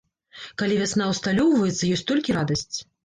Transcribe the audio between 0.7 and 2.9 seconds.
вясна ўсталёўваецца, ёсць толькі радасць.